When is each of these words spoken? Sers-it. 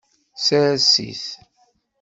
Sers-it. 0.45 1.25